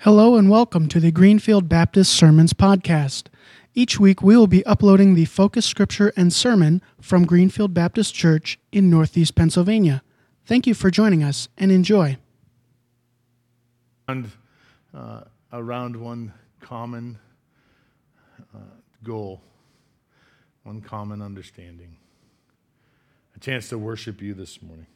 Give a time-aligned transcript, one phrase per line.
[0.00, 3.24] Hello and welcome to the Greenfield Baptist Sermons Podcast.
[3.74, 8.58] Each week we will be uploading the focus scripture and sermon from Greenfield Baptist Church
[8.70, 10.02] in Northeast Pennsylvania.
[10.44, 12.18] Thank you for joining us and enjoy.
[14.06, 14.30] around,
[14.94, 15.22] uh,
[15.52, 17.18] around one common
[18.54, 18.58] uh,
[19.02, 19.40] goal,
[20.62, 21.96] one common understanding.
[23.34, 24.86] A chance to worship you this morning.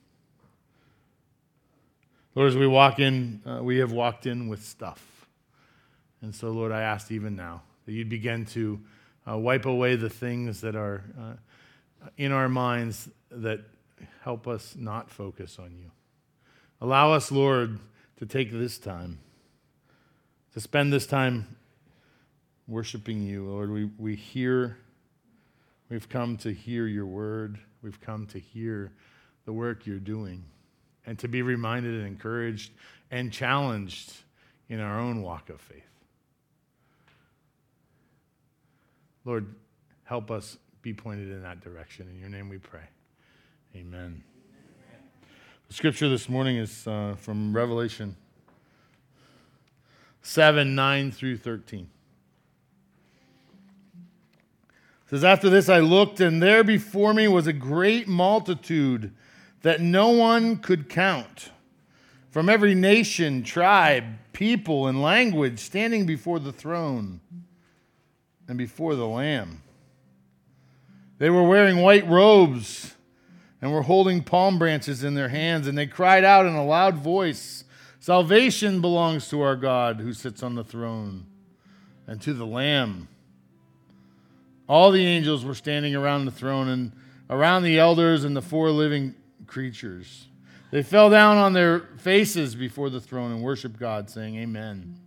[2.37, 5.27] Lord, as we walk in, uh, we have walked in with stuff.
[6.23, 8.81] And so, Lord, I ask even now that you'd begin to
[9.29, 13.61] uh, wipe away the things that are uh, in our minds that
[14.23, 15.91] help us not focus on you.
[16.81, 17.81] Allow us, Lord,
[18.19, 19.19] to take this time,
[20.55, 21.57] to spend this time
[22.69, 23.73] worshiping you, Lord.
[23.73, 24.79] We, we hear,
[25.89, 28.93] we've come to hear your word, we've come to hear
[29.47, 30.45] the work you're doing,
[31.07, 32.73] and to be reminded and encouraged
[33.11, 34.13] and challenged
[34.69, 35.83] in our own walk of faith.
[39.25, 39.55] Lord,
[40.05, 42.09] help us be pointed in that direction.
[42.09, 42.89] In your name we pray.
[43.77, 44.23] Amen.
[45.69, 48.17] The scripture this morning is uh, from Revelation
[50.23, 51.89] 7 9 through 13.
[55.05, 59.13] It says, After this I looked, and there before me was a great multitude
[59.63, 61.51] that no one could count,
[62.31, 67.21] from every nation, tribe, people, and language, standing before the throne
[68.49, 69.63] and before the Lamb.
[71.19, 72.95] They were wearing white robes
[73.61, 76.97] and were holding palm branches in their hands, and they cried out in a loud
[76.97, 77.65] voice
[78.01, 81.27] Salvation belongs to our God who sits on the throne
[82.07, 83.09] and to the Lamb.
[84.67, 86.93] All the angels were standing around the throne and
[87.29, 89.15] around the elders and the four living
[89.51, 90.29] creatures.
[90.71, 94.99] They fell down on their faces before the throne and worshiped God, saying, Amen.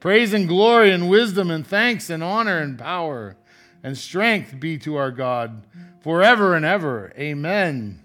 [0.00, 3.36] Praise and glory and wisdom and thanks and honor and power
[3.82, 5.66] and strength be to our God
[6.00, 7.12] forever and ever.
[7.18, 8.00] Amen.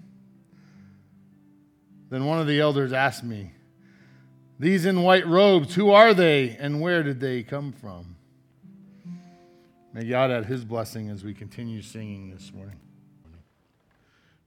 [2.10, 3.52] Then one of the elders asked me,
[4.60, 8.18] These in white robes, who are they and where did they come from?
[9.94, 12.80] May God add his blessing as we continue singing this morning.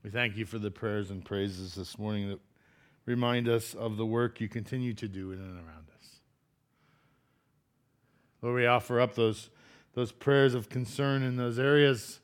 [0.09, 2.41] We thank you for the prayers and praises this morning that
[3.05, 6.21] remind us of the work you continue to do in and around us.
[8.41, 9.51] Lord, we offer up those,
[9.93, 12.21] those prayers of concern in those areas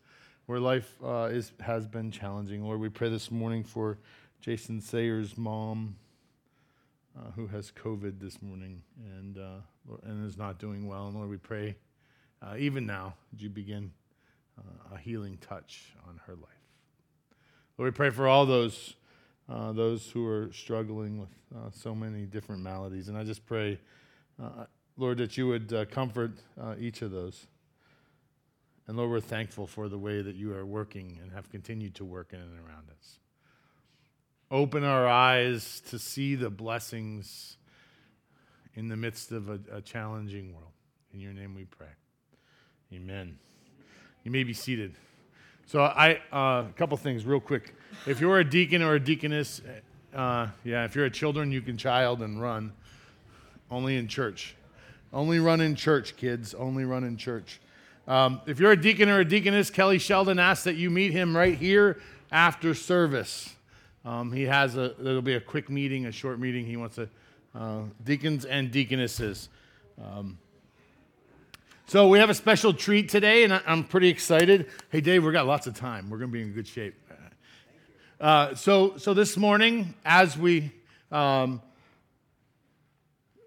[0.47, 2.65] where life uh, is, has been challenging.
[2.65, 3.99] Lord, we pray this morning for
[4.41, 5.97] Jason Sayer's mom,
[7.15, 8.81] uh, who has COVID this morning
[9.19, 9.59] and, uh,
[10.05, 11.09] and is not doing well.
[11.09, 11.77] And Lord, we pray
[12.41, 13.93] uh, even now, would you begin
[14.59, 16.64] uh, a healing touch on her life?
[17.77, 18.95] Lord, we pray for all those,
[19.49, 23.09] uh, those who are struggling with uh, so many different maladies.
[23.09, 23.81] And I just pray,
[24.41, 27.49] uh, Lord, that you would uh, comfort uh, each of those.
[28.87, 32.05] And Lord, we're thankful for the way that you are working and have continued to
[32.05, 33.19] work in and around us.
[34.53, 37.57] Open our eyes to see the blessings
[38.75, 40.73] in the midst of a, a challenging world.
[41.13, 41.89] In your name we pray.
[42.93, 43.37] Amen.
[44.23, 44.95] You may be seated.
[45.67, 47.75] So, I uh, a couple things real quick.
[48.07, 49.63] If you're a deacon or a deaconess,
[50.15, 52.73] uh, yeah, if you're a children, you can child and run.
[53.71, 54.55] Only in church.
[55.13, 56.55] Only run in church, kids.
[56.55, 57.61] Only run in church.
[58.07, 61.35] Um, if you're a deacon or a deaconess, Kelly Sheldon asks that you meet him
[61.35, 61.99] right here
[62.31, 63.55] after service.
[64.05, 66.67] Um, he has a, there'll be a quick meeting, a short meeting.
[66.67, 67.09] He wants to,
[67.55, 69.49] uh, deacons and deaconesses.
[70.03, 70.37] Um,
[71.87, 74.67] so we have a special treat today, and I'm pretty excited.
[74.91, 76.09] Hey, Dave, we've got lots of time.
[76.11, 76.95] We're going to be in good shape.
[78.21, 80.73] Uh, so, so this morning, as we
[81.13, 81.61] um,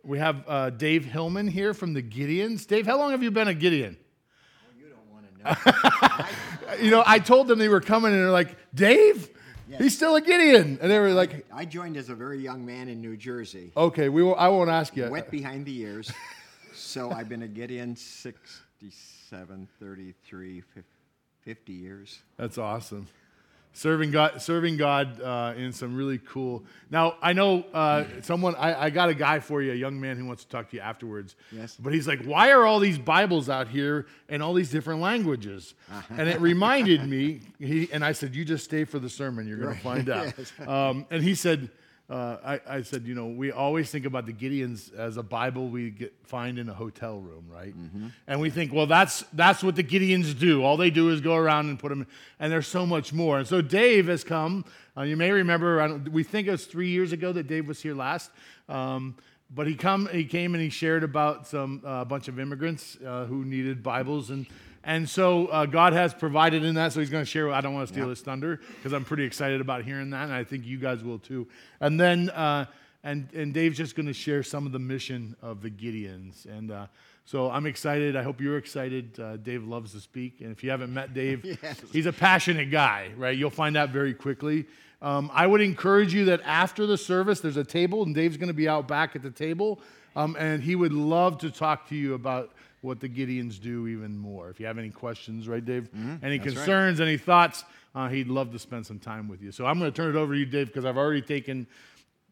[0.04, 2.68] we have uh, Dave Hillman here from the Gideons.
[2.68, 3.98] Dave, how long have you been a Gideon?
[4.80, 5.26] You don't want
[5.66, 6.26] to know.
[6.82, 9.30] You know, I told them they were coming, and they're like, Dave,
[9.70, 9.82] Yes.
[9.82, 12.88] he's still a Gideon, and they were like, I joined as a very young man
[12.90, 15.10] in New Jersey, okay, we will, I won't ask you.
[15.10, 16.12] wet behind the ears.
[16.78, 20.64] so I've been a Gideon 67, 33,
[21.42, 22.20] 50 years.
[22.38, 23.08] That's awesome.
[23.74, 26.64] Serving God, serving God uh, in some really cool.
[26.90, 28.56] Now I know uh, someone.
[28.56, 30.78] I, I got a guy for you, a young man who wants to talk to
[30.78, 31.36] you afterwards.
[31.52, 31.78] Yes.
[31.80, 35.76] But he's like, "Why are all these Bibles out here in all these different languages?"
[36.10, 37.42] And it reminded me.
[37.60, 39.48] He and I said, "You just stay for the sermon.
[39.48, 40.68] You're going to find out." Yes.
[40.68, 41.70] Um, and he said,
[42.10, 45.68] uh, I, I said, you know, we always think about the Gideons as a Bible
[45.68, 47.74] we get, find in a hotel room, right?
[48.28, 50.64] And we think, well, that's that's what the Gideons do.
[50.64, 52.08] All they do is go around and put them,
[52.40, 53.40] and there's so much more.
[53.40, 54.64] And so Dave has come.
[54.96, 57.68] Uh, you may remember, I don't- we think it was three years ago that Dave
[57.68, 58.32] was here last.
[58.70, 59.16] Um,
[59.54, 62.98] but he come he came and he shared about some a uh, bunch of immigrants
[63.06, 64.46] uh, who needed Bibles and
[64.88, 66.94] and so uh, God has provided in that.
[66.94, 67.52] So he's going to share.
[67.52, 68.12] I don't want to steal yeah.
[68.12, 71.20] his thunder because I'm pretty excited about hearing that, and I think you guys will
[71.20, 71.46] too.
[71.82, 72.66] And then uh,
[73.04, 76.72] and and Dave's just going to share some of the mission of the Gideons and.
[76.72, 76.88] Uh,
[77.26, 78.16] so I'm excited.
[78.16, 79.20] I hope you're excited.
[79.20, 80.40] Uh, Dave loves to speak.
[80.40, 81.82] And if you haven't met Dave, yes.
[81.92, 83.38] he's a passionate guy, right?
[83.38, 84.66] You'll find out very quickly.
[85.02, 88.48] Um, I would encourage you that after the service, there's a table, and Dave's going
[88.48, 89.82] to be out back at the table.
[90.16, 94.18] Um, and he would love to talk to you about what the Gideons do even
[94.18, 94.50] more.
[94.50, 95.90] If you have any questions, right, Dave?
[95.96, 96.26] Mm-hmm.
[96.26, 97.08] Any That's concerns, right.
[97.08, 97.64] any thoughts,
[97.96, 99.52] uh, he'd love to spend some time with you.
[99.52, 101.68] So I'm going to turn it over to you, Dave, because I've already taken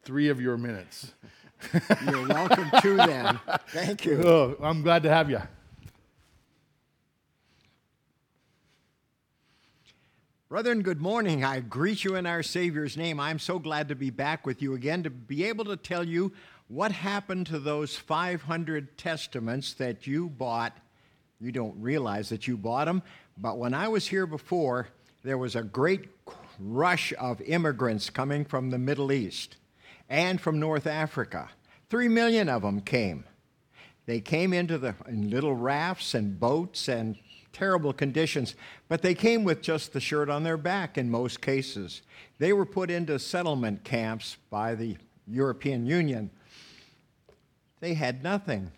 [0.02, 1.12] three of your minutes.
[2.06, 3.40] You're welcome to them.
[3.68, 4.22] Thank you.
[4.22, 5.40] Oh, I'm glad to have you.
[10.48, 11.42] Brethren, good morning.
[11.42, 13.18] I greet you in our Savior's name.
[13.18, 16.32] I'm so glad to be back with you again to be able to tell you
[16.68, 20.76] what happened to those 500 testaments that you bought.
[21.40, 23.02] You don't realize that you bought them,
[23.38, 24.88] but when I was here before,
[25.22, 26.08] there was a great
[26.58, 29.56] rush of immigrants coming from the Middle East
[30.08, 31.50] and from North Africa.
[31.88, 33.24] Three million of them came.
[34.06, 37.16] They came into the in little rafts and boats and
[37.52, 38.54] terrible conditions,
[38.88, 42.02] but they came with just the shirt on their back in most cases.
[42.38, 44.96] They were put into settlement camps by the
[45.26, 46.30] European Union.
[47.86, 48.72] They had nothing.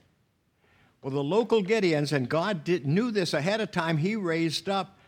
[1.00, 4.98] Well, the local Gideons, and God did, knew this ahead of time, He raised up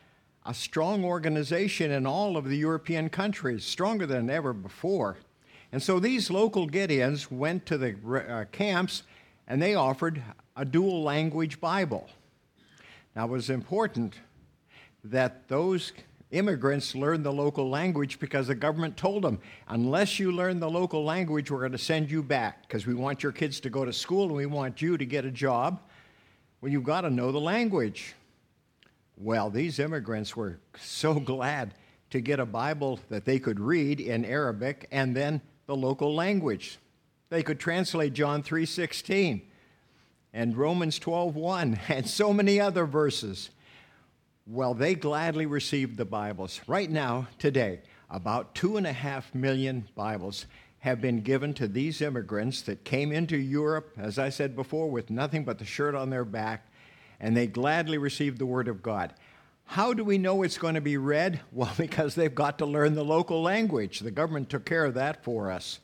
[0.46, 5.18] a strong organization in all of the European countries, stronger than ever before.
[5.70, 7.94] And so these local Gideons went to the
[8.26, 9.02] uh, camps
[9.46, 10.22] and they offered
[10.56, 12.08] a dual language Bible.
[13.14, 14.14] Now, it was important
[15.04, 15.92] that those
[16.30, 21.04] immigrants learn the local language because the government told them, unless you learn the local
[21.04, 23.92] language, we're going to send you back because we want your kids to go to
[23.92, 25.80] school and we want you to get a job.
[26.60, 28.14] Well, you've got to know the language.
[29.16, 31.74] Well, these immigrants were so glad
[32.10, 36.78] to get a Bible that they could read in Arabic and then the local language.
[37.28, 39.42] They could translate John 3:16
[40.32, 43.50] and Romans 12:1 and so many other verses.
[44.46, 46.60] Well, they gladly received the Bibles.
[46.66, 50.46] Right now, today, about two and a half million Bibles
[50.80, 55.10] have been given to these immigrants that came into Europe, as I said before, with
[55.10, 56.66] nothing but the shirt on their back,
[57.20, 59.12] and they gladly received the Word of God.
[59.66, 61.40] How do we know it's going to be read?
[61.52, 64.00] Well, because they've got to learn the local language.
[64.00, 65.80] The government took care of that for us.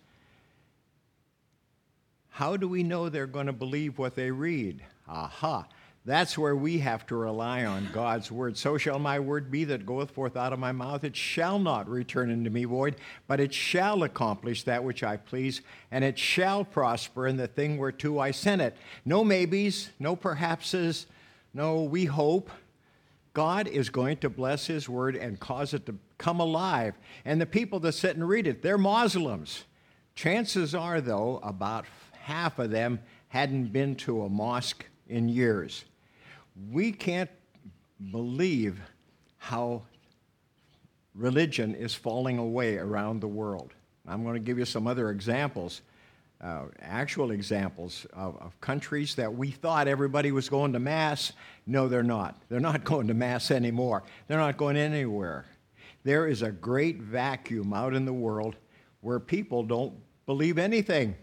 [2.31, 4.83] How do we know they're going to believe what they read?
[5.09, 5.67] Aha.
[6.07, 8.57] That's where we have to rely on God's word.
[8.57, 11.03] So shall my word be that goeth forth out of my mouth.
[11.03, 12.95] It shall not return unto me void,
[13.27, 17.77] but it shall accomplish that which I please, and it shall prosper in the thing
[17.77, 18.77] whereto I sent it.
[19.05, 21.07] No maybes, no perhapses,
[21.53, 22.53] no we hope.
[23.35, 26.95] God is going to bless His word and cause it to come alive.
[27.25, 29.65] And the people that sit and read it, they're Muslims.
[30.15, 35.85] Chances are, though, about half of them hadn't been to a mosque in years.
[36.71, 37.31] We can't
[38.11, 38.81] believe
[39.39, 39.83] how
[41.15, 43.73] religion is falling away around the world.
[44.07, 45.83] I'm going to give you some other examples
[46.41, 51.33] uh, actual examples of, of, countries that we thought everybody was going to Mass.
[51.67, 52.37] No, they're not.
[52.49, 54.03] They're not going to Mass anymore.
[54.29, 55.47] They're not going anywhere.
[56.05, 58.57] There is a great vacuum out in the world
[59.01, 59.95] where people don't
[60.27, 61.17] believe anything.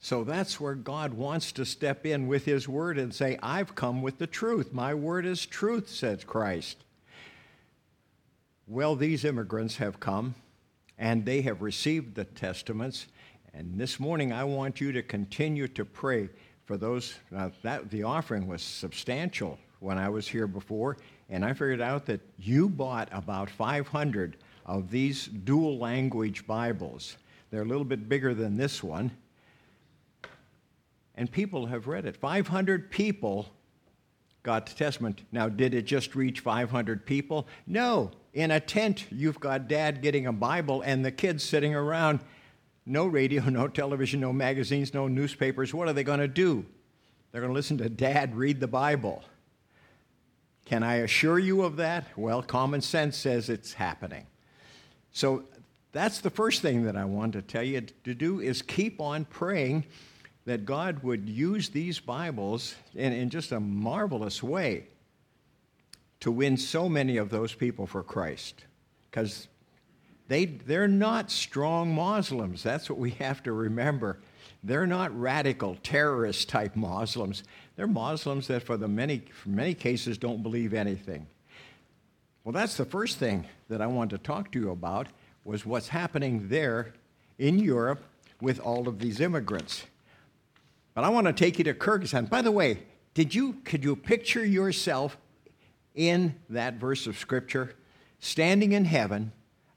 [0.00, 4.02] So that's where God wants to step in with His Word and say, I've come
[4.02, 4.72] with the truth.
[4.72, 6.78] My Word is truth, says Christ.
[8.66, 10.34] Well, these immigrants have come
[10.98, 13.06] and they have received the testaments
[13.56, 16.28] and this morning, I want you to continue to pray
[16.66, 17.14] for those.
[17.30, 20.98] Now, that the offering was substantial when I was here before,
[21.30, 24.36] and I figured out that you bought about 500
[24.66, 27.16] of these dual language Bibles.
[27.50, 29.10] They're a little bit bigger than this one,
[31.16, 32.16] and people have read it.
[32.16, 33.48] 500 people
[34.42, 35.22] got the Testament.
[35.32, 37.48] Now, did it just reach 500 people?
[37.66, 38.12] No.
[38.32, 42.20] In a tent, you've got dad getting a Bible and the kids sitting around
[42.84, 45.74] no radio, no television, no magazines, no newspapers.
[45.74, 46.64] What are they going to do?
[47.32, 49.24] They're going to listen to dad read the Bible.
[50.66, 52.06] Can I assure you of that?
[52.16, 54.26] Well, common sense says it's happening.
[55.12, 55.44] So
[55.92, 59.24] that's the first thing that I want to tell you to do is keep on
[59.24, 59.86] praying
[60.46, 64.86] that God would use these Bibles in, in just a marvelous way
[66.20, 68.64] to win so many of those people for Christ.
[69.10, 69.48] Because
[70.28, 72.62] they, they're not strong Muslims.
[72.62, 74.18] That's what we have to remember.
[74.62, 77.42] They're not radical terrorist type Muslims.
[77.74, 81.26] They're Muslims that, for the many, for many cases, don't believe anything.
[82.44, 85.08] Well, that's the first thing that I want to talk to you about
[85.44, 86.94] was what's happening there
[87.38, 88.02] in Europe
[88.40, 89.84] with all of these immigrants.
[90.96, 92.30] But I want to take you to Kyrgyzstan.
[92.30, 92.78] By the way,
[93.12, 95.18] did you could you picture yourself
[95.94, 97.74] in that verse of scripture
[98.18, 99.32] standing in heaven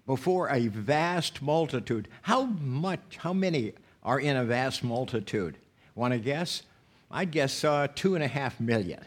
[0.08, 2.08] before a vast multitude?
[2.22, 5.58] How much how many are in a vast multitude?
[5.94, 6.64] Want to guess?
[7.12, 9.04] I'd guess uh, two and a half million.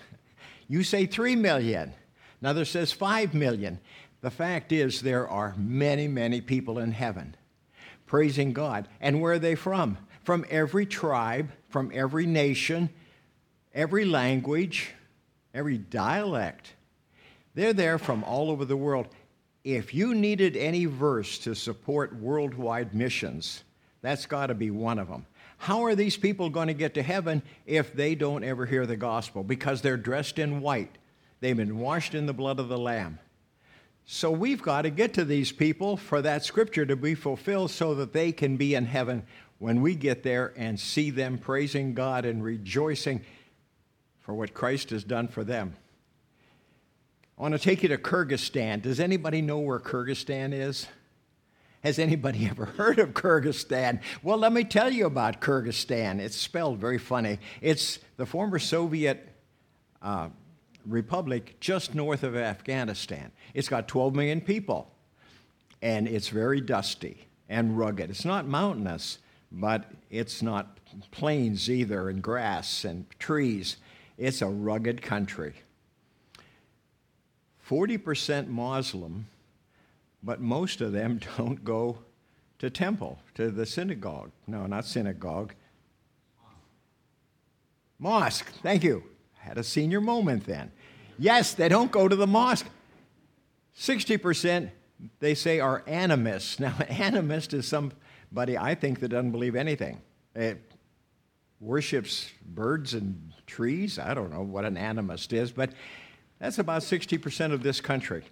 [0.69, 1.95] You say three million.
[2.43, 3.81] Another says five million.
[4.21, 7.37] The fact is, there are many, many people in heaven
[8.05, 8.87] praising God.
[9.01, 9.97] And where are they from?
[10.25, 12.91] From every tribe, from every nation,
[13.75, 14.91] every language,
[15.55, 16.75] every dialect.
[17.55, 19.09] They're there from all over the world.
[19.65, 23.63] If you needed any verse to support worldwide missions,
[24.01, 25.27] that's got to be one of them.
[25.59, 28.97] How are these people going to get to heaven if they don't ever hear the
[28.97, 29.45] gospel?
[29.45, 30.99] Because they're dressed in white.
[31.41, 33.21] They've been washed in the blood of the Lamb.
[34.05, 37.95] So we've got to get to these people for that scripture to be fulfilled so
[37.95, 39.23] that they can be in heaven
[39.63, 43.25] when we get there and see them praising God and rejoicing
[44.19, 45.77] for what Christ has done for them.
[47.39, 48.83] I want to take you to Kyrgyzstan.
[48.83, 50.89] Does anybody know where Kyrgyzstan is?
[51.85, 54.01] Has anybody ever heard of Kyrgyzstan?
[54.25, 56.19] Well, let me tell you about Kyrgyzstan.
[56.19, 57.39] It's spelled very funny.
[57.61, 59.29] It's the former Soviet
[60.03, 60.31] uh,
[60.85, 63.31] republic just north of Afghanistan.
[63.55, 64.91] It's got 12 million people,
[65.81, 68.11] and it's very dusty and rugged.
[68.11, 69.19] It's not mountainous,
[69.53, 70.79] but it's not
[71.11, 73.77] plains either, and grass and trees.
[74.19, 75.55] It's a rugged country.
[77.69, 79.27] 40% Muslim,
[80.23, 81.99] but most of them don't go
[82.59, 84.31] to temple, to the synagogue.
[84.47, 85.55] No, not synagogue.
[87.99, 89.05] Mosque, thank you
[89.43, 90.71] had a senior moment then.
[91.19, 92.67] Yes, they don't go to the mosque.
[93.77, 94.71] 60%
[95.19, 96.61] they say are animists.
[96.61, 97.67] Now, an animist is
[98.33, 100.01] somebody I think that doesn't believe anything.
[100.35, 100.59] It
[101.61, 103.99] worships birds and trees.
[103.99, 105.75] I don't know what an animist is, but
[106.39, 108.25] that's about 60% of this country.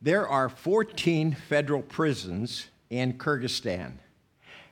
[0.00, 3.94] There are 14 federal prisons in Kyrgyzstan.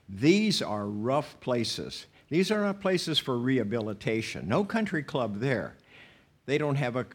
[0.08, 2.06] These are rough places.
[2.28, 4.46] These are not places for rehabilitation.
[4.46, 5.74] No country club there.
[6.46, 7.06] They don't have a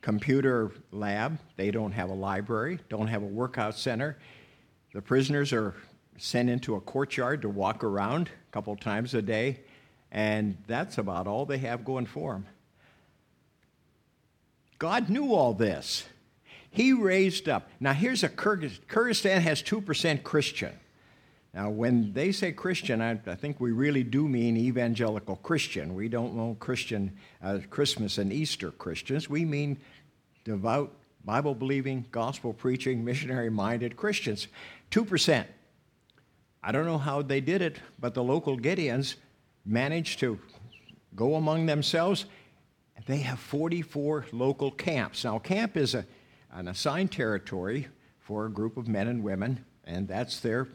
[0.00, 4.18] computer lab, they don't have a library, don't have a workout center.
[4.92, 5.76] The prisoners are
[6.22, 9.58] sent into a courtyard to walk around a couple times a day,
[10.12, 12.46] and that's about all they have going for them.
[14.78, 16.04] God knew all this.
[16.70, 17.68] He raised up.
[17.80, 20.72] Now, here's a Kyrgyz, Kyrgyzstan has 2% Christian.
[21.54, 25.92] Now, when they say Christian, I, I, think we really do mean evangelical Christian.
[25.92, 29.28] We don't mean Christian, uh, Christmas and Easter Christians.
[29.28, 29.76] We mean
[30.44, 34.46] devout, Bible believing, gospel preaching, missionary minded Christians.
[34.92, 35.46] 2%.
[36.62, 39.16] I don't know how they did it, but the local Gideons
[39.64, 40.38] managed to
[41.16, 42.26] go among themselves.
[43.06, 45.24] They have 44 local camps.
[45.24, 46.06] Now, camp is a,
[46.52, 47.88] an assigned territory
[48.20, 50.68] for a group of men and women, and that's their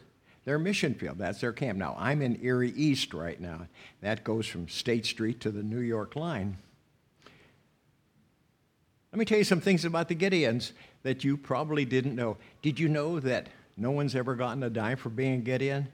[0.44, 1.18] their mission field.
[1.18, 1.78] That's their camp.
[1.78, 3.66] Now, I'm in Erie East right now.
[4.00, 6.56] That goes from State Street to the New York line.
[9.12, 12.38] Let me tell you some things about the Gideons that you probably didn't know.
[12.62, 15.88] Did you know that no one's ever gotten a dime for being Gideon?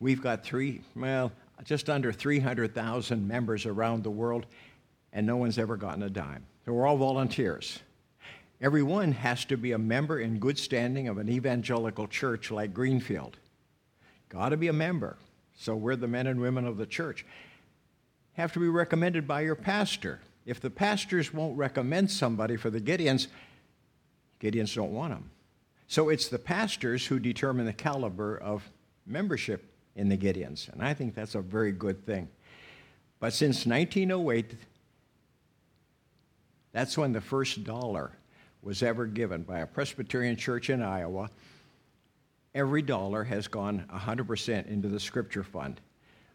[0.00, 1.32] We've got three, well,
[1.64, 4.46] just under 300,000 members around the world,
[5.12, 6.44] and no one's ever gotten a dime.
[6.64, 7.80] So we're all volunteers.
[8.60, 13.38] Everyone has to be a member in good standing of an evangelical church like Greenfield.
[14.28, 15.16] Got to be a member.
[15.56, 17.26] So we're the men and women of the church.
[18.34, 20.20] Have to be recommended by your pastor.
[20.46, 23.26] If the pastors won't recommend somebody for the Gideons,
[24.40, 25.30] Gideons don't want them.
[25.90, 28.62] So it's the pastors who determine the caliber of
[29.06, 29.64] membership
[29.96, 30.72] in the Gideons.
[30.72, 32.28] And I think that's a very good thing.
[33.18, 34.54] But since 1908,
[36.70, 38.12] that's when the first dollar
[38.62, 41.28] was ever given by a Presbyterian church in Iowa
[42.54, 45.80] every dollar has gone 100% into the scripture fund.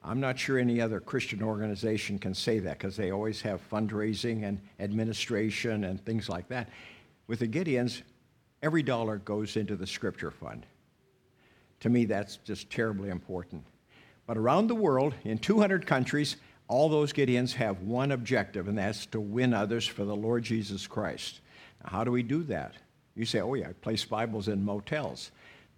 [0.03, 4.43] I'm not sure any other Christian organization can say that because they always have fundraising
[4.43, 6.67] and administration and things like that.
[7.27, 8.01] With the Gideons,
[8.65, 10.65] every dollar goes into the scripture fund.
[11.81, 13.63] To me, that's just terribly important.
[14.25, 19.05] But around the world, in 200 countries, all those Gideons have one objective, and that's
[19.07, 21.41] to win others for the Lord Jesus Christ.
[21.83, 22.73] Now, how do we do that?
[23.15, 25.29] You say, oh, yeah, I place Bibles in motels.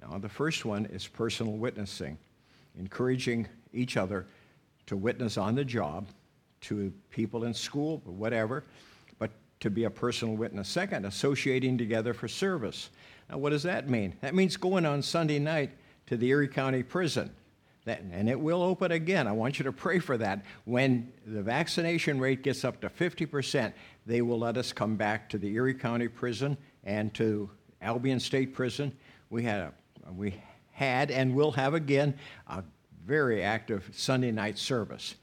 [0.02, 2.18] Now, the first one is personal witnessing,
[2.80, 4.26] encouraging each other
[4.86, 6.08] to witness on the job
[6.62, 8.64] to people in school, whatever,
[9.60, 10.68] to be a personal witness.
[10.68, 12.90] Second, associating together for service.
[13.30, 14.16] Now, what does that mean?
[14.22, 15.72] That means going on Sunday night
[16.08, 17.32] to the Erie County Prison.
[17.86, 19.28] That, and it will open again.
[19.28, 20.44] I want you to pray for that.
[20.66, 23.72] When the vaccination rate gets up to 50%,
[24.06, 27.50] they will let us come back to the Erie County Prison and to
[27.82, 28.92] Albion State Prison.
[29.30, 29.74] We had, a,
[30.12, 30.36] we
[30.72, 32.14] had and will have again
[32.48, 32.64] a
[33.06, 35.16] very active Sunday night service.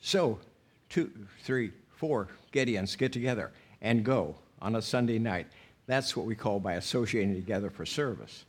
[0.00, 0.40] So,
[0.88, 1.12] two,
[1.42, 1.70] three,
[2.02, 5.46] four Gideons get together and go on a Sunday night.
[5.86, 8.44] That's what we call by associating together for service.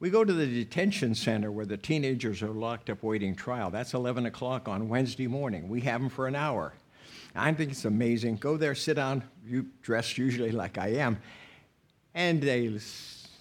[0.00, 3.70] We go to the detention center where the teenagers are locked up waiting trial.
[3.70, 5.68] That's 11 o'clock on Wednesday morning.
[5.68, 6.72] We have them for an hour.
[7.36, 8.38] I think it's amazing.
[8.38, 11.20] Go there, sit down, you dress usually like I am,
[12.16, 12.76] and they,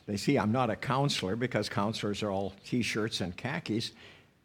[0.06, 3.94] they see I'm not a counselor because counselors are all t shirts and khakis.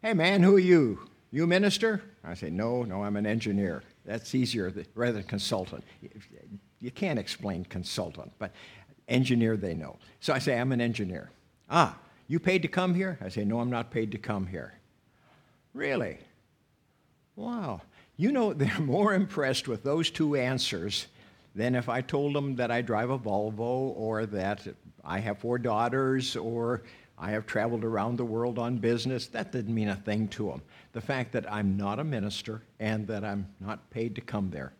[0.00, 1.10] Hey man, who are you?
[1.30, 2.00] You minister?
[2.24, 3.82] I say, No, no, I'm an engineer.
[4.04, 5.84] That's easier rather than consultant.
[6.80, 8.52] You can't explain consultant, but
[9.08, 9.96] engineer they know.
[10.20, 11.30] So I say, I'm an engineer.
[11.70, 11.96] Ah,
[12.28, 13.18] you paid to come here?
[13.20, 14.74] I say, No, I'm not paid to come here.
[15.72, 16.18] Really?
[17.36, 17.82] Wow.
[18.16, 21.06] You know, they're more impressed with those two answers
[21.54, 24.66] than if I told them that I drive a Volvo or that
[25.04, 26.82] I have four daughters or
[27.18, 29.28] I have traveled around the world on business.
[29.28, 30.62] That didn't mean a thing to them.
[30.92, 34.72] The fact that I'm not a minister and that I'm not paid to come there,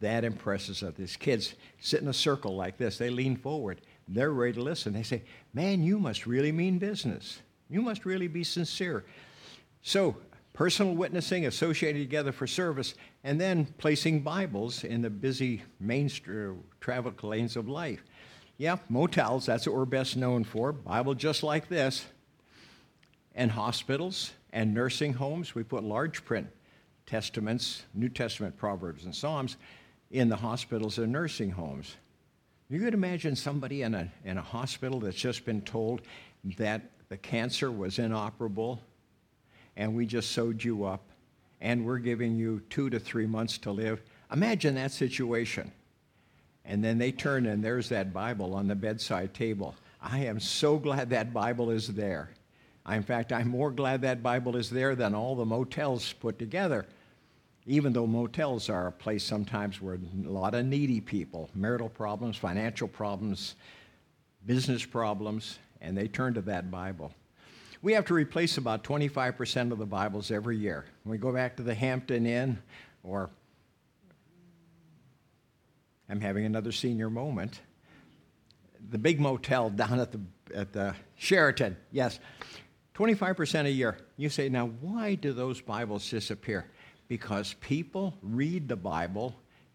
[0.00, 0.94] that impresses us.
[0.96, 4.92] These kids sit in a circle like this, they lean forward, they're ready to listen.
[4.92, 7.40] They say, Man, you must really mean business.
[7.68, 9.04] You must really be sincere.
[9.82, 10.16] So,
[10.52, 16.10] personal witnessing associated together for service, and then placing Bibles in the busy main
[16.80, 18.02] traffic lanes of life.
[18.58, 20.72] Yeah, motels, that's what we're best known for.
[20.72, 22.06] Bible just like this.
[23.34, 26.48] And hospitals and nursing homes, we put large print
[27.04, 29.58] testaments, New Testament Proverbs and Psalms
[30.10, 31.96] in the hospitals and nursing homes.
[32.70, 36.00] You could imagine somebody in a, in a hospital that's just been told
[36.56, 38.80] that the cancer was inoperable
[39.76, 41.02] and we just sewed you up
[41.60, 44.02] and we're giving you two to three months to live.
[44.32, 45.70] Imagine that situation.
[46.66, 49.74] And then they turn and there's that Bible on the bedside table.
[50.02, 52.30] I am so glad that Bible is there.
[52.88, 56.86] In fact, I'm more glad that Bible is there than all the motels put together.
[57.66, 62.36] Even though motels are a place sometimes where a lot of needy people, marital problems,
[62.36, 63.56] financial problems,
[64.44, 67.12] business problems, and they turn to that Bible.
[67.82, 70.84] We have to replace about 25% of the Bibles every year.
[71.02, 72.58] When we go back to the Hampton Inn
[73.02, 73.30] or
[76.08, 77.60] I'm having another senior moment.
[78.90, 80.20] The big motel down at the,
[80.54, 82.20] at the Sheraton, yes,
[82.94, 83.98] 25% a year.
[84.16, 86.66] You say, now why do those Bibles disappear?
[87.08, 89.34] Because people read the Bible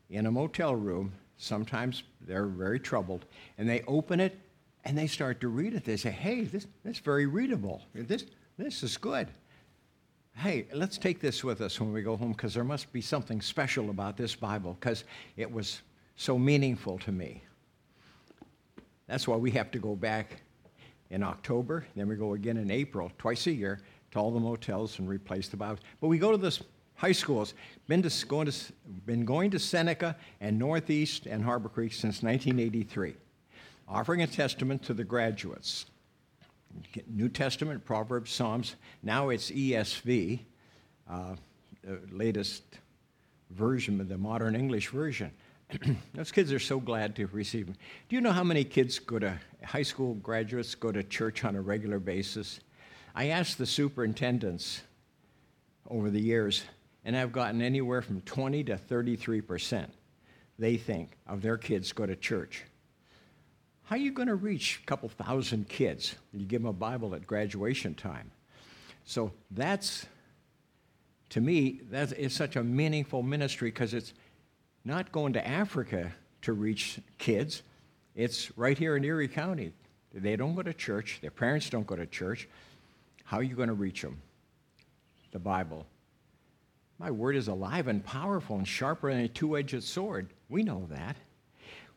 [0.10, 1.14] in a motel room.
[1.38, 3.26] Sometimes they're very troubled,
[3.58, 4.40] and they open it
[4.84, 5.84] and they start to read it.
[5.84, 7.82] They say, hey, this, this is very readable.
[7.94, 8.26] This,
[8.58, 9.28] this is good.
[10.36, 13.42] Hey, let's take this with us when we go home because there must be something
[13.42, 15.04] special about this Bible because
[15.38, 15.82] it was
[16.22, 17.42] so meaningful to me.
[19.08, 20.44] That's why we have to go back
[21.10, 23.80] in October, then we go again in April, twice a year,
[24.12, 25.80] to all the motels and replace the Bibles.
[26.00, 26.58] But we go to the
[26.94, 27.56] high schools.
[27.88, 28.54] Been, to, going to,
[29.06, 33.16] been going to Seneca and Northeast and Harbor Creek since 1983,
[33.88, 35.88] offering a testament to the graduates.
[37.08, 38.76] New Testament, Proverbs, Psalms.
[39.02, 40.40] Now it's ESV,
[41.10, 41.36] uh,
[41.84, 42.64] the latest
[43.50, 45.32] version of the modern English version.
[46.14, 47.76] Those kids are so glad to receive them.
[48.10, 51.56] Do you know how many kids go to high school graduates go to church on
[51.56, 52.60] a regular basis?
[53.16, 54.82] I asked the superintendents
[55.90, 56.64] over the years,
[57.06, 59.94] and I've gotten anywhere from 20 to 33 percent.
[60.60, 62.64] They think of their kids go to church.
[63.84, 66.16] How are you going to reach a couple thousand kids?
[66.32, 68.32] You give them a Bible at graduation time.
[69.04, 70.06] So that's,
[71.32, 74.14] to me, that is such a meaningful ministry because it's
[74.84, 76.12] not going to Africa
[76.44, 77.64] to reach kids.
[78.16, 79.74] It's right here in Erie County.
[80.14, 82.50] They don't go to church, their parents don't go to church.
[83.24, 84.22] How are you going to reach them?
[85.32, 85.86] The Bible.
[87.00, 90.34] My word is alive and powerful and sharper than a two edged sword.
[90.50, 91.16] We know that.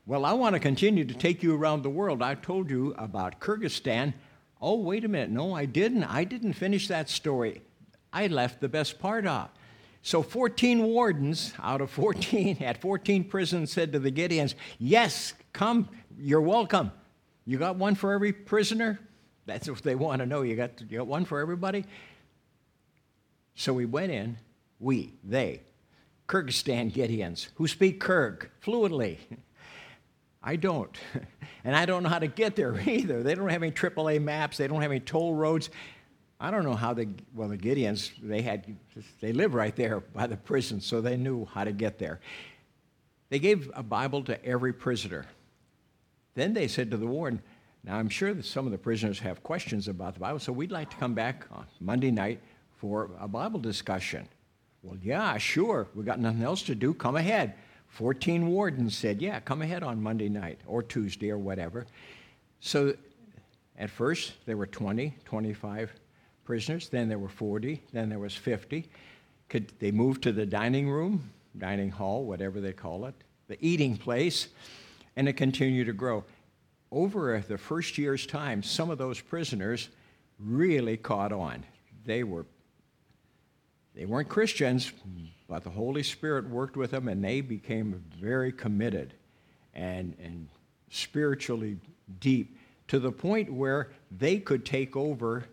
[0.06, 2.22] Well, I want to continue to take you around the world.
[2.22, 4.14] I told you about Kyrgyzstan.
[4.60, 5.30] Oh, wait a minute.
[5.30, 6.04] No, I didn't.
[6.04, 7.62] I didn't finish that story.
[8.12, 9.50] I left the best part out.
[10.04, 15.88] So 14 wardens out of 14 at 14 prisons said to the Gideons, Yes, come,
[16.18, 16.92] you're welcome.
[17.46, 19.00] You got one for every prisoner?
[19.46, 20.42] That's what they want to know.
[20.42, 21.86] You got, you got one for everybody?
[23.54, 24.36] So we went in
[24.78, 25.62] We, they,
[26.28, 29.18] Kyrgyzstan Gideons who speak Kyrg fluently.
[30.42, 30.96] I don't.
[31.66, 33.22] And I don't know how to get there either.
[33.22, 35.70] They don't have any AAA maps, they don't have any toll roads.
[36.40, 38.76] I don't know how the, well, the Gideons, they had,
[39.20, 42.20] they live right there by the prison, so they knew how to get there.
[43.30, 45.26] They gave a Bible to every prisoner.
[46.34, 47.40] Then they said to the warden,
[47.84, 50.72] now I'm sure that some of the prisoners have questions about the Bible, so we'd
[50.72, 52.40] like to come back on Monday night
[52.76, 54.28] for a Bible discussion.
[54.82, 55.88] Well, yeah, sure.
[55.94, 56.94] We got nothing else to do.
[56.94, 57.54] Come ahead.
[57.88, 61.86] 14 wardens said, Yeah, come ahead on Monday night or Tuesday or whatever.
[62.60, 62.94] So
[63.78, 65.92] at first, there were 20, 25
[66.44, 66.88] prisoners.
[66.88, 67.82] Then there were 40.
[67.92, 68.88] Then there was 50.
[69.48, 73.14] Could, they moved to the dining room, dining hall, whatever they call it,
[73.48, 74.48] the eating place,
[75.16, 76.24] and it continued to grow.
[76.90, 79.88] Over the first year's time, some of those prisoners
[80.38, 81.64] really caught on.
[82.04, 82.46] They were
[83.94, 84.92] they weren't Christians,
[85.48, 89.14] but the Holy Spirit worked with them and they became very committed
[89.72, 90.48] and, and
[90.90, 91.78] spiritually
[92.18, 95.44] deep to the point where they could take over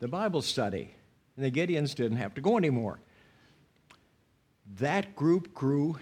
[0.00, 0.94] the Bible study.
[1.36, 3.00] And the Gideons didn't have to go anymore.
[4.78, 5.98] That group grew,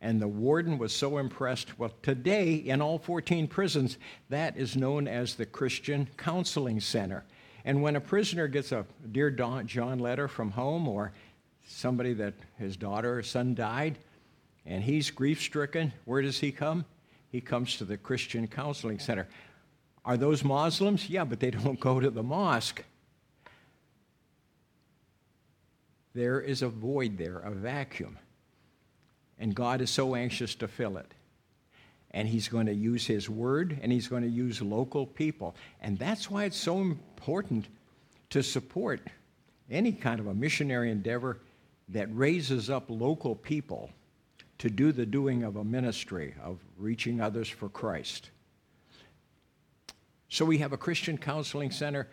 [0.00, 1.78] and the warden was so impressed.
[1.78, 3.98] Well, today, in all 14 prisons,
[4.30, 7.24] that is known as the Christian Counseling Center.
[7.64, 11.12] And when a prisoner gets a Dear John letter from home or
[11.66, 13.98] somebody that his daughter or son died
[14.64, 16.84] and he's grief stricken, where does he come?
[17.28, 19.28] He comes to the Christian Counseling Center.
[20.04, 21.08] Are those Muslims?
[21.08, 22.82] Yeah, but they don't go to the mosque.
[26.14, 28.18] There is a void there, a vacuum.
[29.38, 31.14] And God is so anxious to fill it
[32.12, 35.54] and he's going to use his word and he's going to use local people.
[35.80, 37.68] And that's why it's so important
[38.30, 39.00] to support
[39.70, 41.38] any kind of a missionary endeavor
[41.88, 43.90] that raises up local people
[44.58, 48.30] to do the doing of a ministry of reaching others for Christ.
[50.28, 52.08] So we have a Christian counseling center.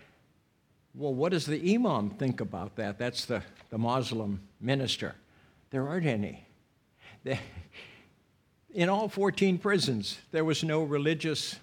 [0.98, 2.98] Well, what does the imam think about that?
[2.98, 5.14] That's the, the Muslim minister.
[5.70, 6.44] There aren't any.
[8.74, 11.58] In all 14 prisons, there was no religious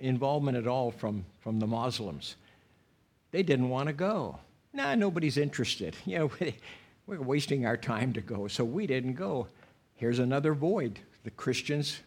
[0.00, 2.34] involvement at all from, from the Muslims.
[3.30, 4.38] They didn't want to go.
[4.72, 5.94] Nah, nobody's interested.
[6.04, 6.30] You know,
[7.06, 9.46] we're wasting our time to go, so we didn't go.
[9.94, 10.98] Here's another void.
[11.22, 12.00] The Christians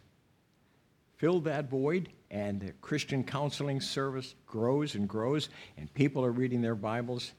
[1.17, 6.62] filled that void, and the Christian counseling service grows and grows, and people are reading
[6.62, 7.34] their Bibles.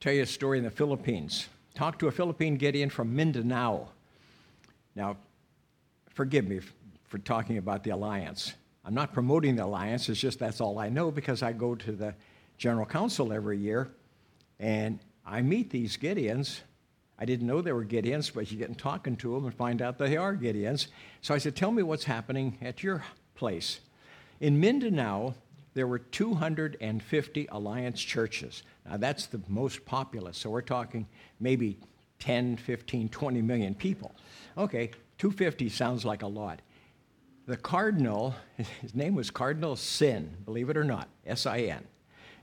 [0.00, 1.48] Tell you a story in the Philippines.
[1.74, 3.88] Talk to a Philippine Gideon from Mindanao.
[4.94, 5.16] Now,
[6.10, 6.60] forgive me
[7.04, 8.54] for talking about the alliance.
[8.84, 11.92] I'm not promoting the alliance, it's just that's all I know because I go to
[11.92, 12.14] the
[12.56, 13.90] General Council every year
[14.58, 16.60] and I meet these Gideons.
[17.18, 19.80] I didn't know they were Gideons, but you get in talking to them and find
[19.80, 20.88] out they are Gideons.
[21.22, 23.80] So I said, Tell me what's happening at your place.
[24.40, 25.34] In Mindanao,
[25.74, 28.62] there were 250 alliance churches.
[28.88, 31.06] Now, that's the most populous, so we're talking
[31.40, 31.78] maybe
[32.18, 34.14] 10, 15, 20 million people.
[34.56, 36.60] Okay, 250 sounds like a lot.
[37.46, 38.34] The cardinal,
[38.80, 41.84] his name was Cardinal Sin, believe it or not, S I N.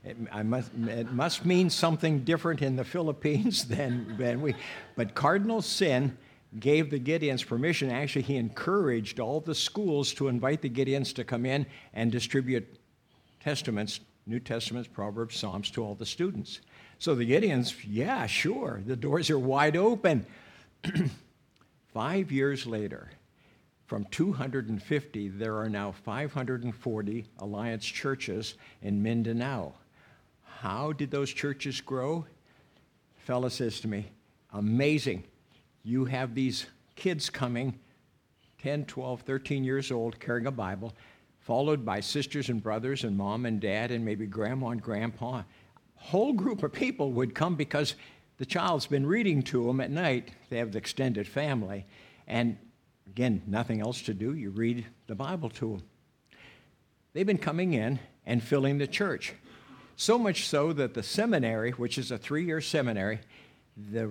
[0.04, 4.54] It, must, it must mean something different in the Philippines than, than we.
[4.96, 6.16] But Cardinal Sin
[6.60, 7.90] gave the Gideons permission.
[7.90, 12.78] Actually, he encouraged all the schools to invite the Gideons to come in and distribute
[13.40, 16.60] testaments, New Testaments, Proverbs, Psalms to all the students.
[16.98, 20.26] So the Gideons, yeah, sure, the doors are wide open.
[21.92, 23.10] Five years later,
[23.86, 29.74] from 250, there are now 540 Alliance churches in Mindanao.
[30.64, 32.24] How did those churches grow?
[33.18, 34.06] A fella says to me,
[34.50, 35.24] amazing.
[35.82, 36.64] You have these
[36.96, 37.78] kids coming,
[38.62, 40.94] 10, 12, 13 years old, carrying a Bible,
[41.38, 45.42] followed by sisters and brothers and mom and dad and maybe grandma and grandpa.
[45.96, 47.94] Whole group of people would come because
[48.38, 50.30] the child's been reading to them at night.
[50.48, 51.84] They have the extended family.
[52.26, 52.56] And
[53.06, 54.32] again, nothing else to do.
[54.32, 55.82] You read the Bible to them.
[57.12, 59.34] They've been coming in and filling the church.
[59.96, 63.20] So much so that the seminary, which is a three year seminary,
[63.90, 64.10] the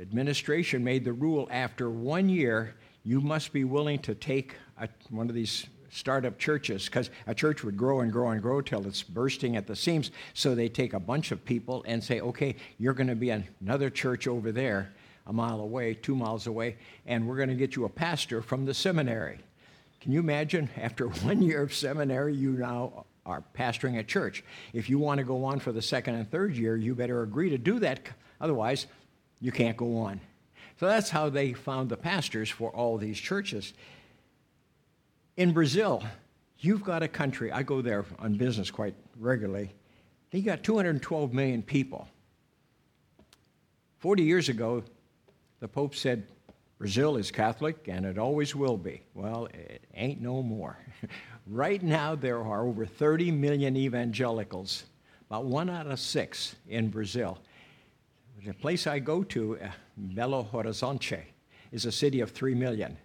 [0.00, 5.28] administration made the rule after one year, you must be willing to take a, one
[5.28, 9.02] of these startup churches because a church would grow and grow and grow till it's
[9.02, 10.10] bursting at the seams.
[10.34, 13.90] So they take a bunch of people and say, okay, you're going to be another
[13.90, 14.92] church over there,
[15.26, 18.66] a mile away, two miles away, and we're going to get you a pastor from
[18.66, 19.38] the seminary.
[20.00, 24.42] Can you imagine after one year of seminary, you now are pastoring a church?
[24.72, 27.50] If you want to go on for the second and third year, you better agree
[27.50, 28.00] to do that
[28.40, 28.86] Otherwise,
[29.40, 30.20] you can't go on.
[30.78, 33.72] So that's how they found the pastors for all these churches.
[35.36, 36.02] In Brazil,
[36.58, 39.72] you've got a country, I go there on business quite regularly.
[40.30, 42.08] They got 212 million people.
[43.98, 44.84] 40 years ago,
[45.60, 46.26] the Pope said,
[46.78, 49.02] Brazil is Catholic and it always will be.
[49.14, 50.76] Well, it ain't no more.
[51.46, 54.84] right now, there are over 30 million evangelicals,
[55.30, 57.38] about one out of six in Brazil.
[58.44, 59.68] The place I go to, uh,
[60.14, 61.22] Belo Horizonte,
[61.72, 62.96] is a city of 3 million.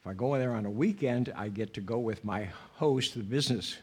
[0.00, 3.22] If I go there on a weekend, I get to go with my host, the
[3.22, 3.76] business,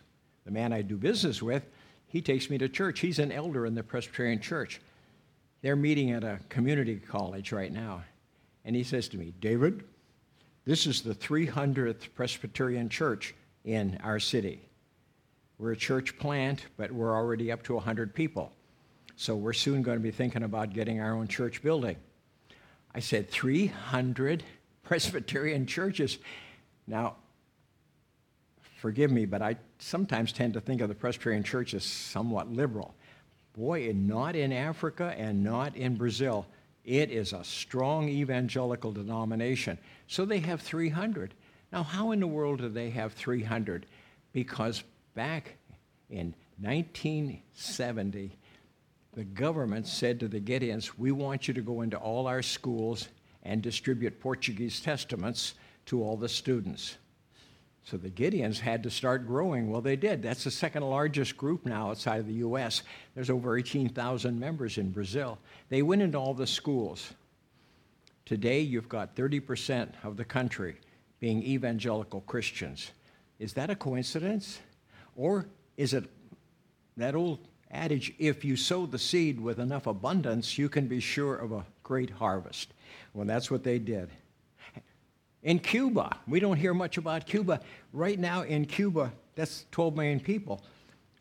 [0.46, 1.66] the man I do business with.
[2.08, 3.00] He takes me to church.
[3.00, 4.80] He's an elder in the Presbyterian Church.
[5.62, 8.04] They're meeting at a community college right now.
[8.64, 9.84] And he says to me, David,
[10.64, 14.62] this is the 300th Presbyterian church in our city.
[15.58, 18.52] We're a church plant, but we're already up to 100 people.
[19.18, 21.98] So we're soon going to be thinking about getting our own church building.
[22.94, 24.44] I said, 300
[24.84, 26.20] Presbyterian churches.
[26.88, 27.16] Now,
[28.78, 32.94] forgive me, but I sometimes tend to think of the Presbyterian church as somewhat liberal.
[33.54, 36.46] Boy, not in Africa and not in Brazil.
[36.84, 39.78] It is a strong evangelical denomination.
[40.08, 41.34] So they have 300.
[41.76, 43.86] Now, how in the world do they have 300?
[44.32, 44.82] Because
[45.14, 45.58] back
[46.10, 48.32] in 1970,
[49.14, 53.10] the government said to the Gideons, We want you to go into all our schools
[53.44, 55.56] and distribute Portuguese testaments
[55.88, 56.96] to all the students.
[57.84, 59.70] So the Gideons had to start growing.
[59.70, 60.24] Well, they did.
[60.24, 62.84] That's the second largest group now outside of the U.S.
[63.16, 65.40] There's over 18,000 members in Brazil.
[65.68, 67.12] They went into all the schools.
[68.24, 70.78] Today, you've got 30% of the country
[71.20, 72.92] being evangelical Christians.
[73.40, 74.60] Is that a coincidence?
[75.16, 75.48] Or
[75.78, 76.06] is it
[76.98, 77.40] that old
[77.72, 81.66] adage if you sow the seed with enough abundance, you can be sure of a
[81.84, 82.74] great harvest?
[83.14, 84.10] Well, that's what they did.
[85.44, 87.62] In Cuba, we don't hear much about Cuba.
[87.94, 90.64] Right now in Cuba, that's 12 million people.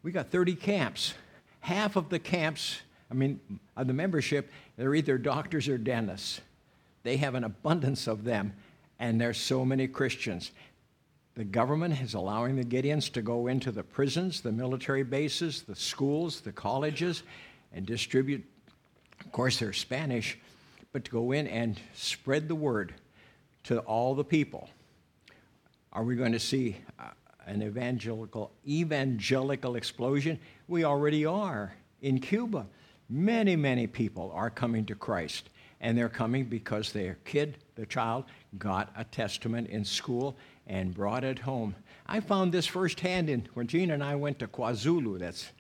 [0.03, 1.15] We got 30 camps.
[1.61, 2.81] Half of the camps,
[3.11, 3.41] I mean,
[3.77, 6.41] of the membership, they're either doctors or dentists.
[7.03, 8.55] They have an abundance of them,
[8.99, 10.51] and there's so many Christians.
[11.35, 15.75] The government is allowing the Gideons to go into the prisons, the military bases, the
[15.75, 17.25] schools, the colleges,
[17.73, 18.45] and distribute,
[19.25, 20.39] of course, they're Spanish,
[20.93, 22.95] but to go in and spread the word
[23.65, 24.71] to all the people.
[25.93, 27.09] Are we going to see uh,
[27.47, 30.39] an evangelical evangelical explosion?
[30.69, 32.67] We already are in Cuba.
[33.09, 38.25] Many, many people are coming to Christ, and they're coming because their kid, their child,
[38.59, 41.75] got a testament in school and brought it home.
[42.07, 45.19] I found this firsthand in when Gina and I went to KwaZulu.
[45.19, 45.51] That's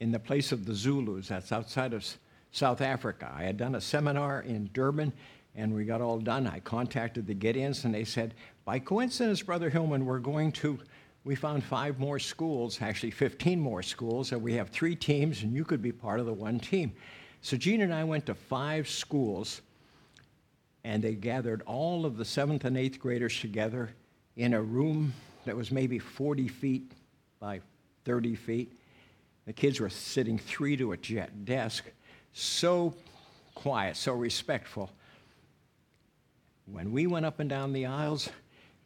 [0.00, 1.28] in the place of the Zulus.
[1.28, 2.06] That's outside of
[2.52, 3.32] South Africa.
[3.36, 5.12] I had done a seminar in Durban
[5.56, 6.46] and we got all done.
[6.46, 10.78] I contacted the Gideons, and they said, by coincidence, Brother Hillman, we're going to,
[11.24, 15.54] we found five more schools, actually 15 more schools, and we have three teams, and
[15.54, 16.92] you could be part of the one team.
[17.42, 19.62] So Gene and I went to five schools,
[20.84, 23.90] and they gathered all of the seventh and eighth graders together
[24.36, 25.14] in a room
[25.46, 26.92] that was maybe 40 feet
[27.38, 27.60] by
[28.04, 28.72] 30 feet.
[29.46, 31.84] The kids were sitting three to a jet desk,
[32.32, 32.94] so
[33.54, 34.90] quiet, so respectful.
[36.66, 38.28] When we went up and down the aisles,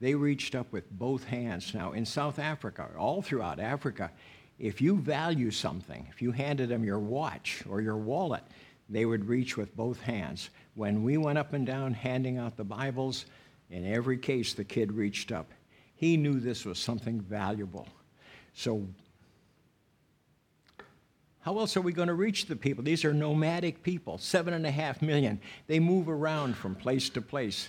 [0.01, 1.75] they reached up with both hands.
[1.75, 4.11] Now, in South Africa, all throughout Africa,
[4.59, 8.43] if you value something, if you handed them your watch or your wallet,
[8.88, 10.51] they would reach with both hands.
[10.75, 13.27] When we went up and down handing out the Bibles,
[13.71, 15.51] in every case, the kid reached up.
[15.97, 17.88] He knew this was something valuable.
[18.53, 18.87] So,
[21.40, 22.85] how else are we going to reach the people?
[22.85, 25.40] These are nomadic people, seven and a half million.
[25.67, 27.69] They move around from place to place.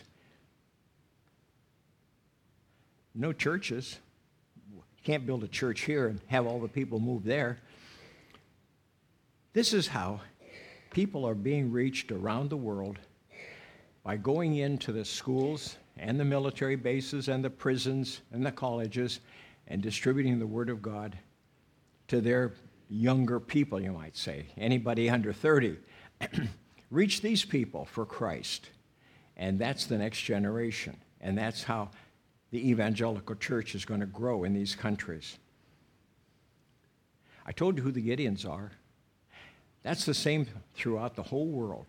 [3.14, 4.00] No churches.
[5.06, 7.60] Can't build a church here and have all the people move there.
[9.54, 10.20] This is how
[10.90, 12.98] people are being reached around the world
[14.04, 19.20] by going into the schools and the military bases and the prisons and the colleges
[19.68, 21.16] and distributing the Word of God
[22.08, 22.54] to their
[22.90, 25.78] younger people, you might say, anybody under 30.
[26.90, 28.72] Reach these people for Christ.
[29.38, 30.98] And that's the next generation.
[31.22, 31.92] And that's how
[32.56, 35.38] the evangelical church is going to grow in these countries.
[37.46, 38.72] I told you who the Gideons are.
[39.84, 41.88] That's the same throughout the whole world.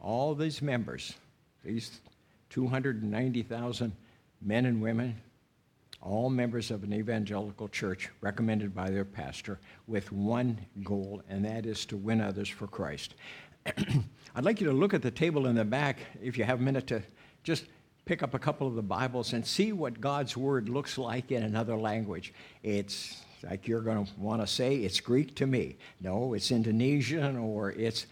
[0.00, 1.14] All these members,
[1.64, 2.00] these
[2.50, 3.92] 290,000
[4.40, 5.20] men and women,
[6.00, 9.58] all members of an evangelical church recommended by their pastor
[9.88, 13.16] with one goal, and that is to win others for Christ.
[13.66, 16.62] I'd like you to look at the table in the back, if you have a
[16.62, 17.02] minute to
[17.42, 17.64] just
[18.10, 21.44] pick up a couple of the Bibles and see what God's Word looks like in
[21.44, 22.34] another language.
[22.64, 25.76] It's like you're going to want to say, it's Greek to me.
[26.00, 28.06] No, it's Indonesian or it's,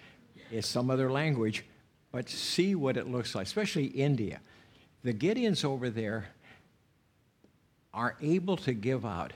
[0.53, 1.65] it's some other language.
[2.13, 4.39] But see what it looks like, especially India.
[5.03, 6.29] The Gideons over there
[7.93, 9.33] are able to give out.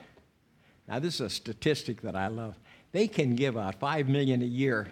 [0.87, 2.55] Now, this is a statistic that I love.
[2.93, 4.87] They can give out 5 million a year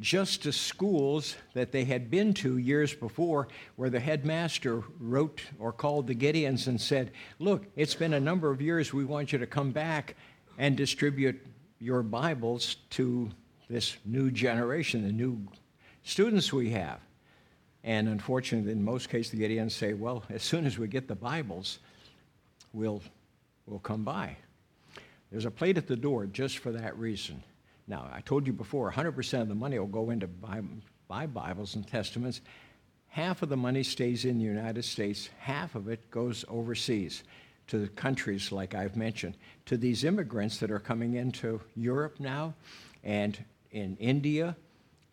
[0.00, 5.72] just to schools that they had been to years before, where the headmaster wrote or
[5.72, 8.92] called the Gideons and said, Look, it's been a number of years.
[8.92, 10.16] We want you to come back
[10.58, 11.44] and distribute
[11.78, 13.30] your Bibles to
[13.68, 15.46] this new generation, the new
[16.02, 17.00] students we have.
[17.84, 21.14] And unfortunately, in most cases, the Gideons say, Well, as soon as we get the
[21.14, 21.78] Bibles,
[22.72, 23.02] we'll,
[23.66, 24.36] we'll come by.
[25.30, 27.42] There's a plate at the door just for that reason.
[27.90, 30.62] Now, I told you before, 100% of the money will go into buy,
[31.08, 32.40] buy Bibles and Testaments.
[33.08, 37.24] Half of the money stays in the United States, half of it goes overseas
[37.66, 42.54] to the countries like I've mentioned, to these immigrants that are coming into Europe now
[43.02, 43.36] and
[43.72, 44.56] in India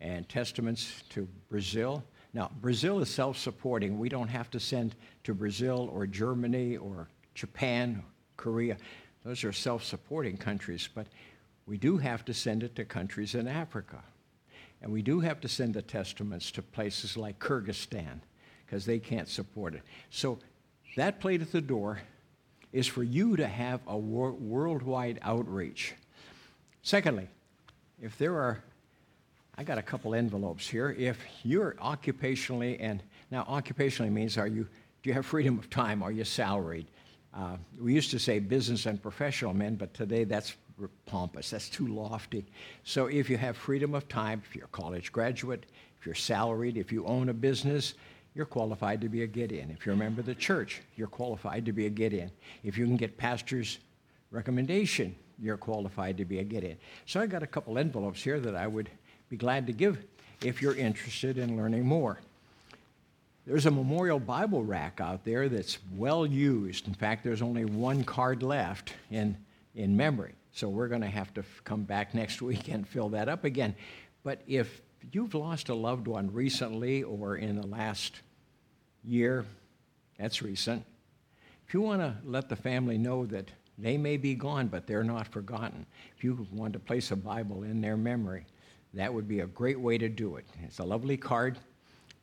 [0.00, 2.04] and testaments to Brazil.
[2.32, 3.98] Now, Brazil is self supporting.
[3.98, 8.04] We don't have to send to Brazil or Germany or Japan,
[8.36, 8.76] Korea.
[9.24, 10.88] Those are self supporting countries.
[10.94, 11.08] But
[11.68, 14.02] we do have to send it to countries in Africa.
[14.80, 18.20] And we do have to send the testaments to places like Kyrgyzstan
[18.64, 19.82] because they can't support it.
[20.08, 20.38] So
[20.96, 22.00] that plate at the door
[22.72, 25.94] is for you to have a wor- worldwide outreach.
[26.82, 27.28] Secondly,
[28.00, 28.62] if there are,
[29.58, 30.94] I got a couple envelopes here.
[30.98, 34.66] If you're occupationally, and now occupationally means are you,
[35.02, 36.02] do you have freedom of time?
[36.02, 36.86] Are you salaried?
[37.34, 40.54] Uh, we used to say business and professional men, but today that's
[41.06, 41.50] pompous.
[41.50, 42.46] That's too lofty.
[42.84, 45.66] So if you have freedom of time, if you're a college graduate,
[45.98, 47.94] if you're salaried, if you own a business,
[48.34, 49.70] you're qualified to be a Gideon.
[49.70, 52.30] If you're a member of the church, you're qualified to be a Gideon.
[52.62, 53.78] If you can get pastor's
[54.30, 56.78] recommendation, you're qualified to be a Gideon.
[57.06, 58.90] So I got a couple envelopes here that I would
[59.28, 59.98] be glad to give
[60.42, 62.20] if you're interested in learning more.
[63.46, 66.86] There's a memorial Bible rack out there that's well used.
[66.86, 69.36] In fact, there's only one card left in,
[69.74, 70.34] in memory.
[70.52, 73.74] So we're going to have to come back next week and fill that up again.
[74.22, 74.80] But if
[75.12, 78.20] you've lost a loved one recently or in the last
[79.04, 79.44] year,
[80.18, 80.84] that's recent.
[81.66, 85.04] If you want to let the family know that they may be gone, but they're
[85.04, 88.44] not forgotten, if you want to place a Bible in their memory,
[88.94, 90.46] that would be a great way to do it.
[90.64, 91.58] It's a lovely card.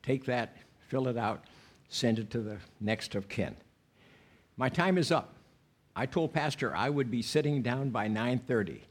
[0.02, 0.56] Take that,
[0.88, 1.44] fill it out,
[1.88, 3.56] send it to the next of kin.
[4.56, 5.35] My time is up.
[5.98, 8.82] I told Pastor I would be sitting down by 9:30.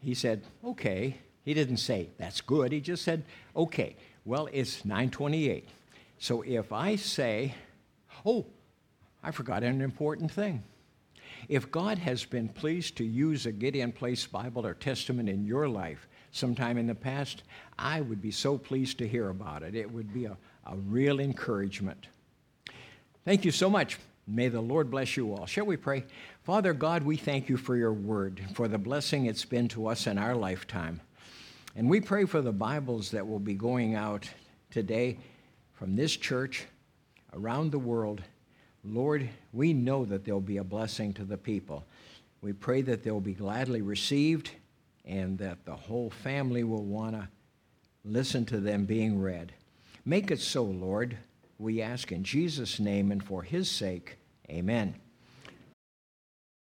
[0.00, 2.72] He said, "Okay." He didn't say that's good.
[2.72, 3.24] He just said,
[3.54, 5.68] "Okay." Well, it's 9:28.
[6.18, 7.54] So if I say,
[8.24, 8.46] "Oh,
[9.22, 10.62] I forgot an important thing."
[11.48, 15.68] If God has been pleased to use a Gideon Place Bible or Testament in your
[15.68, 17.42] life sometime in the past,
[17.78, 19.74] I would be so pleased to hear about it.
[19.74, 22.06] It would be a, a real encouragement.
[23.24, 23.98] Thank you so much.
[24.32, 25.46] May the Lord bless you all.
[25.46, 26.04] Shall we pray?
[26.44, 30.06] Father God, we thank you for your word, for the blessing it's been to us
[30.06, 31.00] in our lifetime.
[31.74, 34.30] And we pray for the Bibles that will be going out
[34.70, 35.18] today
[35.72, 36.66] from this church
[37.32, 38.22] around the world.
[38.84, 41.84] Lord, we know that they'll be a blessing to the people.
[42.40, 44.52] We pray that they'll be gladly received
[45.04, 47.28] and that the whole family will want to
[48.04, 49.52] listen to them being read.
[50.04, 51.18] Make it so, Lord.
[51.58, 54.18] We ask in Jesus' name and for his sake.
[54.50, 54.96] Amen.